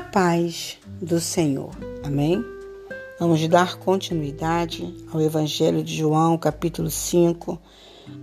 [0.00, 1.70] paz do Senhor.
[2.02, 2.42] Amém?
[3.18, 7.60] Vamos dar continuidade ao Evangelho de João, capítulo 5,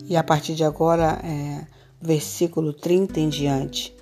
[0.06, 1.68] e a partir de agora, é,
[2.02, 3.96] versículo 30 em diante.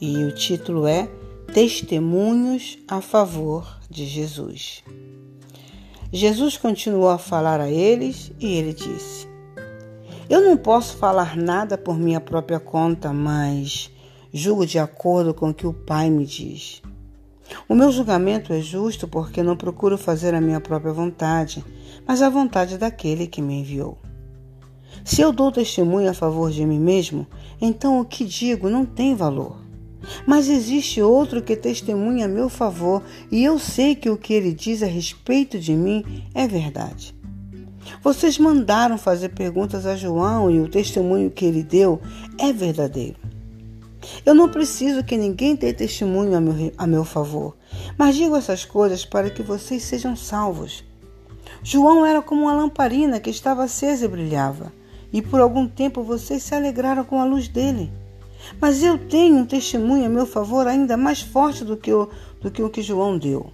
[0.00, 1.08] E o título é
[1.52, 4.82] Testemunhos a favor de Jesus.
[6.10, 9.28] Jesus continuou a falar a eles e ele disse:
[10.30, 13.90] Eu não posso falar nada por minha própria conta, mas
[14.32, 16.82] julgo de acordo com o que o Pai me diz.
[17.68, 21.64] O meu julgamento é justo porque não procuro fazer a minha própria vontade,
[22.06, 23.98] mas a vontade daquele que me enviou.
[25.04, 27.26] Se eu dou testemunho a favor de mim mesmo,
[27.60, 29.56] então o que digo não tem valor.
[30.26, 34.52] Mas existe outro que testemunha a meu favor e eu sei que o que ele
[34.52, 37.14] diz a respeito de mim é verdade.
[38.02, 42.00] Vocês mandaram fazer perguntas a João e o testemunho que ele deu
[42.38, 43.31] é verdadeiro.
[44.24, 47.56] Eu não preciso que ninguém dê testemunho a meu, a meu favor,
[47.96, 50.84] mas digo essas coisas para que vocês sejam salvos.
[51.62, 54.72] João era como uma lamparina que estava acesa e brilhava,
[55.12, 57.92] e por algum tempo vocês se alegraram com a luz dele.
[58.60, 62.08] Mas eu tenho um testemunho a meu favor ainda mais forte do que o,
[62.40, 63.52] do que, o que João deu.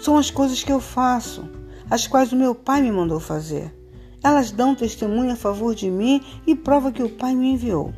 [0.00, 1.44] São as coisas que eu faço,
[1.90, 3.74] as quais o meu Pai me mandou fazer.
[4.22, 7.92] Elas dão testemunho a favor de mim e prova que o Pai me enviou.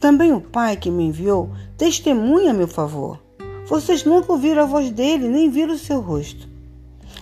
[0.00, 3.20] Também o Pai que me enviou testemunha a meu favor.
[3.66, 6.48] Vocês nunca ouviram a voz dele, nem viram o seu rosto.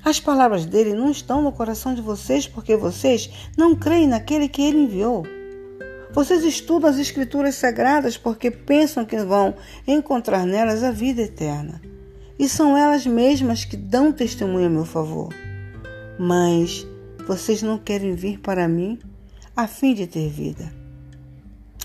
[0.04, 4.62] As palavras dele não estão no coração de vocês porque vocês não creem naquele que
[4.62, 5.24] ele enviou.
[6.12, 9.54] Vocês estudam as Escrituras Sagradas porque pensam que vão
[9.86, 11.80] encontrar nelas a vida eterna.
[12.38, 15.32] E são elas mesmas que dão testemunho a meu favor.
[16.18, 16.86] Mas
[17.26, 18.98] vocês não querem vir para mim
[19.56, 20.81] a fim de ter vida.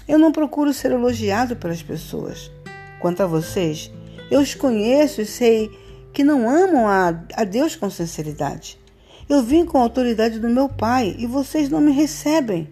[0.08, 2.50] Eu não procuro ser elogiado pelas pessoas.
[3.00, 3.92] Quanto a vocês,
[4.32, 5.70] eu os conheço e sei
[6.14, 8.80] que não amam a, a Deus com sinceridade.
[9.28, 12.70] Eu vim com a autoridade do meu Pai e vocês não me recebem.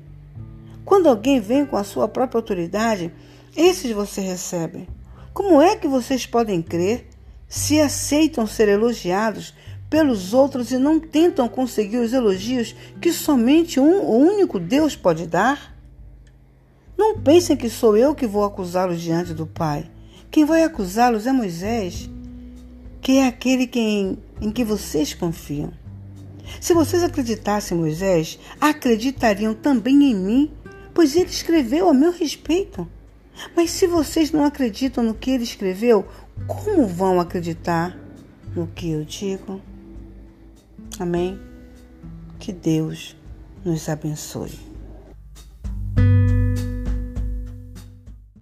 [0.86, 3.12] Quando alguém vem com a sua própria autoridade,
[3.56, 4.88] esses você recebe.
[5.34, 7.06] Como é que vocês podem crer
[7.50, 9.54] se aceitam ser elogiados
[9.90, 15.28] pelos outros e não tentam conseguir os elogios que somente um, o único Deus pode
[15.28, 15.75] dar?
[17.24, 19.90] Pensem que sou eu que vou acusá-los diante do Pai.
[20.30, 22.10] Quem vai acusá-los é Moisés,
[23.02, 25.72] que é aquele que em, em que vocês confiam.
[26.60, 30.52] Se vocês acreditassem em Moisés, acreditariam também em mim,
[30.94, 32.88] pois ele escreveu a meu respeito.
[33.56, 36.06] Mas se vocês não acreditam no que ele escreveu,
[36.48, 37.98] como vão acreditar
[38.56, 39.60] no que eu digo?
[41.00, 41.40] Amém?
[42.40, 43.16] Que Deus
[43.64, 44.75] nos abençoe.